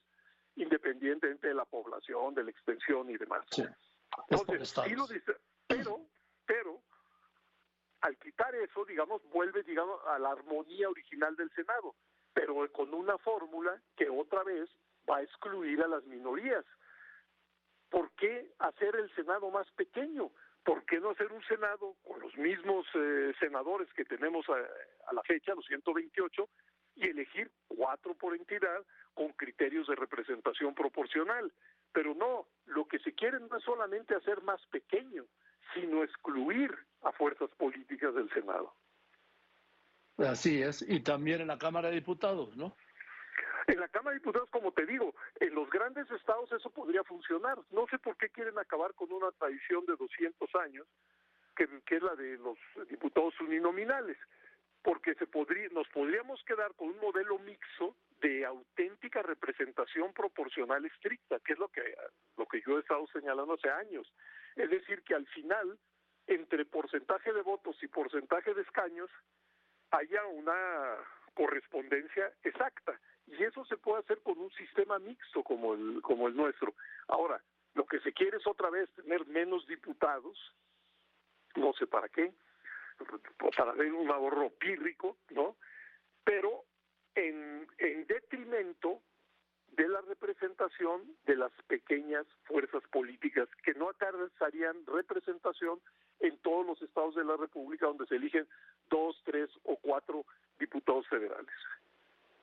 independientemente 0.56 1.48
de 1.48 1.54
la 1.54 1.66
población, 1.66 2.34
de 2.34 2.44
la 2.44 2.52
extensión 2.52 3.10
y 3.10 3.18
demás. 3.18 3.46
Sí. 3.52 3.64
Entonces, 4.30 4.70
sí 4.70 4.96
lo 4.96 5.08
dice, 5.08 5.34
pero, 5.68 5.84
pero 5.84 6.02
al 8.06 8.18
quitar 8.20 8.54
eso, 8.54 8.86
digamos, 8.86 9.24
vuelve, 9.32 9.64
digamos, 9.64 10.00
a 10.06 10.20
la 10.20 10.30
armonía 10.30 10.88
original 10.88 11.36
del 11.36 11.50
Senado, 11.56 11.96
pero 12.34 12.72
con 12.72 12.94
una 12.94 13.18
fórmula 13.18 13.82
que 13.98 14.08
otra 14.10 14.44
vez 14.44 14.70
va 15.10 15.18
a 15.18 15.24
excluir 15.24 15.82
a 15.82 15.88
las 15.88 16.06
minorías. 16.06 16.64
¿Por 17.90 18.12
qué 18.12 18.52
hacer 18.60 18.96
el 18.96 19.10
Senado 19.16 19.50
más 19.50 19.68
pequeño? 19.72 20.30
¿Por 20.64 20.86
qué 20.86 21.00
no 21.00 21.10
hacer 21.10 21.32
un 21.32 21.44
Senado 21.46 21.96
con 22.04 22.20
los 22.20 22.38
mismos 22.38 22.86
eh, 22.94 23.34
senadores 23.40 23.92
que 23.94 24.06
tenemos 24.06 24.48
a, 24.50 25.10
a 25.10 25.14
la 25.14 25.24
fecha, 25.24 25.56
los 25.56 25.66
128, 25.66 26.48
y 26.98 27.10
elegir 27.10 27.50
cuatro 27.68 28.14
por 28.14 28.36
entidad 28.36 28.86
con 29.16 29.30
criterios 29.30 29.88
de 29.88 29.96
representación 29.96 30.76
proporcional? 30.76 31.52
Pero 31.92 32.14
no, 32.14 32.46
lo 32.68 32.88
que 32.88 33.00
se 33.00 33.14
quiere 33.14 33.40
no 33.40 33.58
es 33.58 33.64
solamente 33.64 34.14
hacer 34.14 34.44
más 34.44 34.64
pequeño, 34.68 35.26
sino 35.74 36.04
excluir 36.04 36.76
a 37.02 37.12
fuerzas 37.12 37.50
políticas 37.58 38.14
del 38.14 38.30
Senado. 38.32 38.74
Así 40.18 40.62
es, 40.62 40.82
y 40.88 41.02
también 41.02 41.42
en 41.42 41.48
la 41.48 41.58
Cámara 41.58 41.90
de 41.90 41.96
Diputados, 41.96 42.56
¿no? 42.56 42.76
En 43.68 43.80
la 43.80 43.88
Cámara 43.90 44.14
de 44.14 44.20
Diputados, 44.20 44.50
como 44.50 44.72
te 44.72 44.86
digo, 44.86 45.14
en 45.40 45.54
los 45.56 45.70
grandes 45.70 46.10
estados 46.12 46.52
eso 46.52 46.70
podría 46.70 47.04
funcionar. 47.04 47.58
No 47.72 47.86
sé 47.88 47.98
por 47.98 48.16
qué 48.18 48.30
quieren 48.30 48.58
acabar 48.58 48.94
con 48.94 49.12
una 49.12 49.32
tradición 49.32 49.86
de 49.86 49.96
200 49.96 50.56
años, 50.56 50.88
que, 51.56 51.68
que 51.86 51.96
es 51.96 52.04
la 52.04 52.16
de 52.16 52.38
los 52.38 52.58
diputados 52.90 53.34
uninominales, 53.42 54.18
porque 54.84 55.16
se 55.16 55.26
podría, 55.26 55.68
nos 55.70 55.88
podríamos 55.90 56.44
quedar 56.44 56.74
con 56.76 56.90
un 56.90 57.00
modelo 57.00 57.40
mixto 57.40 57.96
de 58.22 58.46
auténtica 58.46 59.24
representación 59.24 60.14
proporcional 60.14 60.86
estricta, 60.86 61.40
que 61.40 61.54
es 61.54 61.60
lo 61.60 61.70
que, 61.70 61.82
lo 62.38 62.46
que 62.46 62.62
yo 62.62 62.78
he 62.78 62.82
estado 62.82 63.06
señalando 63.08 63.56
hace 63.56 63.70
años. 63.70 64.08
Es 64.56 64.70
decir, 64.70 65.04
que 65.04 65.16
al 65.16 65.26
final, 65.28 65.78
entre 66.28 66.66
porcentaje 66.66 67.34
de 67.34 67.42
votos 67.42 67.76
y 67.82 67.88
porcentaje 67.88 68.54
de 68.54 68.62
escaños, 68.62 69.10
haya 69.92 70.26
una 70.26 70.98
correspondencia 71.34 72.32
exacta. 72.44 73.00
Y 73.28 73.44
eso 73.44 73.66
se 73.66 73.78
puede 73.78 74.00
hacer 74.00 74.22
con 74.22 74.38
un 74.40 74.52
sistema 74.52 75.00
mixto 75.00 75.44
como 75.44 75.74
el, 75.74 76.02
como 76.02 76.28
el 76.28 76.36
nuestro. 76.36 76.74
Ahora, 77.08 77.42
lo 77.74 77.86
que 77.86 78.00
se 78.00 78.14
quiere 78.14 78.38
es 78.38 78.48
otra 78.48 78.70
vez 78.70 78.90
tener 78.92 79.26
menos 79.28 79.68
diputados, 79.68 80.38
no 81.56 81.74
sé 81.74 81.88
para 81.88 82.08
qué, 82.10 82.34
para 83.58 83.74
ver 83.74 83.94
un 83.94 84.10
ahorro 84.10 84.50
pírrico, 84.52 85.18
¿no? 85.32 85.58
Pero 86.24 86.64
en, 87.16 87.68
en 87.78 88.08
detrimento 88.08 89.02
de 89.76 89.88
la 89.88 90.02
representación 90.02 91.02
de 91.26 91.36
las 91.36 91.52
pequeñas 91.68 92.26
fuerzas 92.46 92.84
políticas 92.92 93.48
que 93.64 93.74
no 93.74 93.90
alcanzarían 93.90 94.86
representación 94.86 95.80
en 96.20 96.38
todos 96.40 96.66
los 96.66 96.82
estados 96.82 97.16
de 97.16 97.26
la 97.26 97.36
República 97.36 97.88
donde 97.88 98.06
se 98.08 98.16
eligen 98.16 98.48
dos, 98.90 99.22
tres 99.26 99.50
o 99.64 99.76
cuatro 99.78 100.26
diputados 100.60 101.08
federales. 101.08 101.54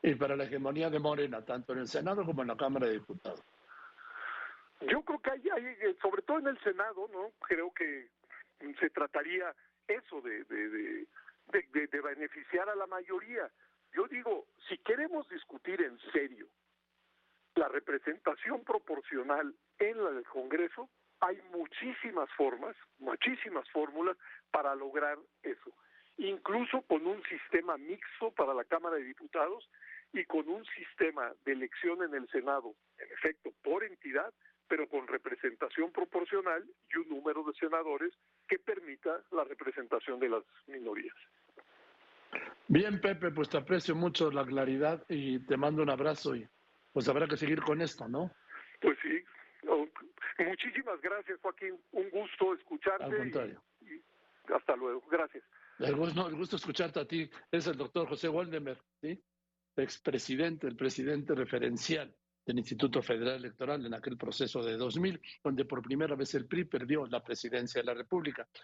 Y 0.03 0.15
para 0.15 0.37
la 0.37 0.45
hegemonía 0.45 0.91
de 0.91 0.99
Morena, 0.99 1.45
tanto 1.45 1.73
en 1.73 1.81
el 1.81 1.89
Senado 1.89 2.25
como 2.25 2.43
en 2.43 2.49
la 2.49 2.57
Cámara 2.57 2.87
de 2.87 2.95
Diputados. 2.95 3.43
Yo 4.81 5.03
creo 5.03 5.21
que 5.21 5.31
hay, 5.31 5.49
hay 5.49 5.95
sobre 6.03 6.23
todo 6.23 6.41
en 6.41 6.49
el 6.49 6.59
Senado, 6.61 7.09
¿no? 7.13 7.31
Creo 7.47 7.73
que 7.73 8.09
se 8.81 8.91
trataría 8.91 9.55
eso 9.87 10.21
de, 10.21 10.45
de, 10.45 10.69
de, 10.69 11.07
de, 11.53 11.87
de 11.87 12.01
beneficiar 12.01 12.69
a 12.69 12.75
la 12.75 12.87
mayoría. 12.89 13.49
Yo 13.95 14.09
digo, 14.09 14.47
si 14.69 14.77
queremos 14.79 15.29
discutir 15.29 15.81
en 15.83 15.99
serio 16.13 16.49
la 17.55 17.69
representación 17.69 18.65
proporcional 18.65 19.55
en 19.79 20.05
la 20.05 20.11
del 20.11 20.25
Congreso, 20.25 20.89
hay 21.21 21.41
muchísimas 21.53 22.29
formas, 22.37 22.75
muchísimas 22.99 23.69
fórmulas 23.71 24.17
para 24.51 24.75
lograr 24.75 25.19
eso, 25.43 25.73
incluso 26.19 26.83
con 26.83 27.07
un 27.07 27.23
sistema 27.25 27.77
mixto 27.77 28.33
para 28.33 28.55
la 28.55 28.65
Cámara 28.65 28.97
de 28.97 29.05
Diputados 29.05 29.69
y 30.13 30.25
con 30.25 30.49
un 30.49 30.65
sistema 30.67 31.33
de 31.45 31.53
elección 31.53 32.03
en 32.03 32.15
el 32.15 32.29
Senado, 32.29 32.75
en 32.99 33.13
efecto, 33.13 33.53
por 33.63 33.85
entidad, 33.85 34.33
pero 34.69 34.89
con 34.89 35.07
representación 35.07 35.93
proporcional 35.93 36.65
y 36.93 36.99
un 36.99 37.09
número 37.09 37.45
de 37.45 37.53
senadores 37.55 38.13
que 38.49 38.59
permita 38.59 39.23
la 39.31 39.45
representación 39.45 40.19
de 40.19 40.29
las 40.31 40.45
minorías. 40.67 41.15
Bien, 42.69 43.01
Pepe, 43.01 43.31
pues 43.31 43.49
te 43.49 43.59
aprecio 43.59 43.95
mucho 43.95 44.31
la 44.31 44.45
claridad 44.45 45.05
y 45.09 45.41
te 45.41 45.57
mando 45.57 45.83
un 45.83 45.91
abrazo 45.91 46.35
y 46.35 46.49
pues 46.93 47.09
habrá 47.09 47.27
que 47.27 47.37
seguir 47.37 47.63
con 47.63 47.81
esto, 47.81 48.09
¿no? 48.09 48.31
Pues 48.81 48.99
sí. 49.03 49.23
Muchísimas 50.39 51.01
gracias, 51.01 51.39
Joaquín. 51.41 51.79
Un 51.93 52.11
gusto 52.11 52.55
escucharte. 52.55 53.05
Al 53.05 53.17
contrario. 53.17 53.63
Y, 53.81 53.95
y 53.95 54.03
hasta 54.55 54.77
luego. 54.77 55.03
Gracias. 55.11 55.45
El 55.79 55.97
gusto, 55.97 56.29
el 56.29 56.37
gusto 56.37 56.57
escucharte 56.57 57.01
a 57.01 57.05
ti 57.07 57.29
es 57.51 57.67
el 57.67 57.77
doctor 57.77 58.09
José 58.09 58.29
Waldemer, 58.29 58.79
¿sí? 59.01 59.21
expresidente, 59.77 60.67
el 60.67 60.77
presidente 60.77 61.35
referencial 61.35 62.15
del 62.45 62.59
Instituto 62.59 63.03
Federal 63.03 63.37
Electoral 63.37 63.87
en 63.87 63.95
aquel 63.95 64.17
proceso 64.17 64.63
de 64.63 64.77
2000, 64.77 65.21
donde 65.43 65.65
por 65.65 65.83
primera 65.83 66.15
vez 66.15 66.35
el 66.35 66.47
PRI 66.47 66.65
perdió 66.65 67.07
la 67.07 67.23
presidencia 67.23 67.81
de 67.81 67.87
la 67.87 67.95
República. 67.95 68.47